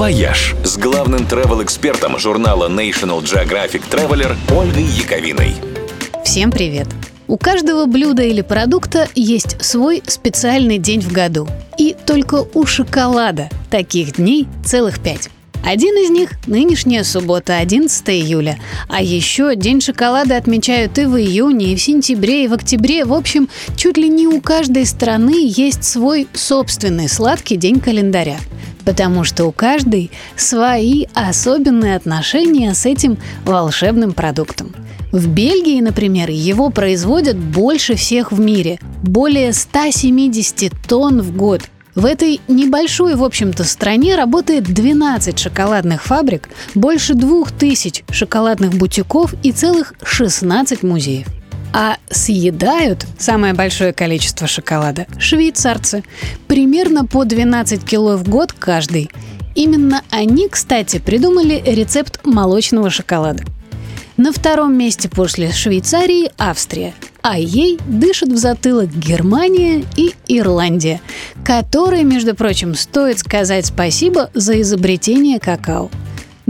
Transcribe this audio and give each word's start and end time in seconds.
«Вояж» 0.00 0.54
с 0.64 0.78
главным 0.78 1.26
travel-экспертом 1.26 2.18
журнала 2.18 2.70
National 2.70 3.22
Geographic 3.22 3.82
Traveler 3.90 4.34
Ольгой 4.50 4.84
Яковиной. 4.84 5.52
Всем 6.24 6.50
привет! 6.50 6.86
У 7.28 7.36
каждого 7.36 7.84
блюда 7.84 8.22
или 8.22 8.40
продукта 8.40 9.08
есть 9.14 9.62
свой 9.62 10.02
специальный 10.06 10.78
день 10.78 11.02
в 11.02 11.12
году. 11.12 11.46
И 11.76 11.94
только 12.06 12.46
у 12.54 12.64
шоколада 12.64 13.50
таких 13.70 14.16
дней 14.16 14.48
целых 14.64 15.00
пять. 15.00 15.28
Один 15.62 15.94
из 15.96 16.08
них– 16.08 16.30
нынешняя 16.46 17.04
суббота, 17.04 17.58
11 17.58 18.08
июля. 18.08 18.58
А 18.88 19.02
еще 19.02 19.54
День 19.54 19.82
шоколада 19.82 20.38
отмечают 20.38 20.98
и 20.98 21.04
в 21.04 21.18
июне, 21.18 21.74
и 21.74 21.76
в 21.76 21.82
сентябре, 21.82 22.44
и 22.44 22.48
в 22.48 22.54
октябре. 22.54 23.04
В 23.04 23.12
общем, 23.12 23.50
чуть 23.76 23.98
ли 23.98 24.08
не 24.08 24.26
у 24.26 24.40
каждой 24.40 24.86
страны 24.86 25.46
есть 25.46 25.84
свой 25.84 26.26
собственный 26.32 27.10
сладкий 27.10 27.56
день 27.56 27.80
календаря. 27.80 28.38
Потому 28.90 29.22
что 29.22 29.44
у 29.44 29.52
каждой 29.52 30.10
свои 30.34 31.06
особенные 31.14 31.94
отношения 31.94 32.74
с 32.74 32.86
этим 32.86 33.18
волшебным 33.44 34.10
продуктом. 34.10 34.74
В 35.12 35.28
Бельгии, 35.28 35.80
например, 35.80 36.28
его 36.28 36.70
производят 36.70 37.36
больше 37.36 37.94
всех 37.94 38.32
в 38.32 38.40
мире– 38.40 38.80
более 39.04 39.52
170 39.52 40.72
тонн 40.88 41.22
в 41.22 41.36
год– 41.36 41.62
в 41.94 42.04
этой 42.04 42.40
небольшой, 42.48 43.14
в 43.14 43.22
общем-то, 43.22 43.62
стране 43.62 44.16
работает 44.16 44.64
12 44.64 45.38
шоколадных 45.38 46.02
фабрик, 46.02 46.48
больше 46.74 47.14
2000 47.14 48.04
шоколадных 48.10 48.74
бутиков 48.74 49.34
и 49.44 49.52
целых 49.52 49.94
16 50.02 50.82
музеев. 50.82 51.26
А 51.72 51.96
съедают 52.10 53.06
самое 53.18 53.54
большое 53.54 53.92
количество 53.92 54.46
шоколада 54.46 55.06
швейцарцы. 55.18 56.02
Примерно 56.48 57.06
по 57.06 57.24
12 57.24 57.84
кило 57.84 58.16
в 58.16 58.28
год 58.28 58.52
каждый. 58.52 59.10
Именно 59.54 60.02
они, 60.10 60.48
кстати, 60.48 60.98
придумали 60.98 61.62
рецепт 61.64 62.20
молочного 62.24 62.90
шоколада. 62.90 63.44
На 64.16 64.32
втором 64.32 64.76
месте 64.76 65.08
после 65.08 65.50
Швейцарии 65.50 66.30
Австрия, 66.36 66.92
а 67.22 67.38
ей 67.38 67.78
дышат 67.86 68.28
в 68.28 68.36
затылок 68.36 68.90
Германия 68.94 69.84
и 69.96 70.12
Ирландия, 70.28 71.00
которые, 71.44 72.04
между 72.04 72.34
прочим, 72.34 72.74
стоит 72.74 73.18
сказать 73.18 73.66
спасибо 73.66 74.30
за 74.34 74.60
изобретение 74.60 75.40
какао. 75.40 75.90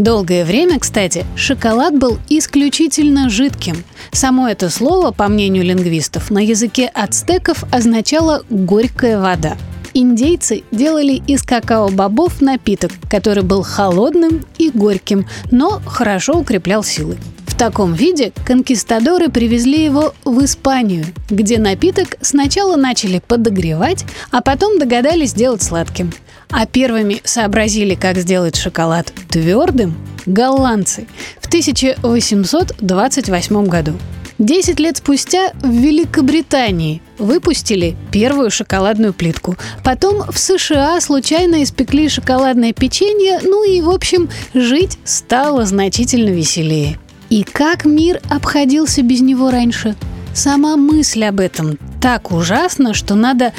Долгое 0.00 0.46
время, 0.46 0.78
кстати, 0.78 1.26
шоколад 1.36 1.94
был 1.98 2.18
исключительно 2.30 3.28
жидким. 3.28 3.84
Само 4.12 4.48
это 4.48 4.70
слово, 4.70 5.10
по 5.10 5.28
мнению 5.28 5.62
лингвистов, 5.62 6.30
на 6.30 6.38
языке 6.38 6.90
ацтеков 6.94 7.64
означало 7.70 8.42
«горькая 8.48 9.20
вода». 9.20 9.58
Индейцы 9.92 10.62
делали 10.70 11.20
из 11.26 11.42
какао-бобов 11.42 12.40
напиток, 12.40 12.92
который 13.10 13.42
был 13.42 13.62
холодным 13.62 14.42
и 14.56 14.70
горьким, 14.70 15.26
но 15.50 15.82
хорошо 15.84 16.38
укреплял 16.38 16.82
силы 16.82 17.18
таком 17.60 17.92
виде 17.92 18.32
конкистадоры 18.46 19.28
привезли 19.28 19.84
его 19.84 20.14
в 20.24 20.42
Испанию, 20.42 21.04
где 21.28 21.58
напиток 21.58 22.16
сначала 22.22 22.76
начали 22.76 23.20
подогревать, 23.28 24.06
а 24.30 24.40
потом 24.40 24.78
догадались 24.78 25.32
сделать 25.32 25.62
сладким. 25.62 26.10
А 26.50 26.66
первыми 26.66 27.22
сообразили, 27.24 27.94
как 27.94 28.18
сделать 28.18 28.56
шоколад 28.56 29.10
твердым 29.28 29.94
голландцы 30.26 31.06
в 31.40 31.46
1828 31.46 33.66
году. 33.66 33.94
Десять 34.38 34.80
лет 34.80 34.96
спустя 34.96 35.52
в 35.62 35.70
Великобритании 35.70 37.00
выпустили 37.18 37.94
первую 38.10 38.50
шоколадную 38.50 39.12
плитку. 39.12 39.54
Потом 39.84 40.24
в 40.30 40.38
США 40.38 40.98
случайно 41.02 41.62
испекли 41.62 42.08
шоколадное 42.08 42.72
печенье, 42.72 43.40
ну 43.42 43.70
и, 43.70 43.82
в 43.82 43.90
общем, 43.90 44.30
жить 44.54 44.96
стало 45.04 45.66
значительно 45.66 46.30
веселее. 46.30 46.96
И 47.28 47.42
как 47.42 47.84
мир 47.84 48.22
обходился 48.30 49.02
без 49.02 49.20
него 49.20 49.50
раньше? 49.50 49.94
Сама 50.32 50.76
мысль 50.76 51.24
об 51.24 51.38
этом 51.38 51.76
так 52.00 52.32
ужасна, 52.32 52.94
что 52.94 53.16
надо 53.16 53.52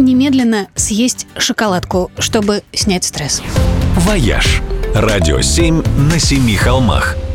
немедленно 0.00 0.68
съесть 0.74 1.26
шоколадку, 1.36 2.10
чтобы 2.18 2.62
снять 2.72 3.04
стресс. 3.04 3.42
«Вояж»– 3.96 4.62
радио 4.94 5.40
7 5.40 5.82
на 6.10 6.18
семи 6.18 6.56
холмах– 6.56 7.16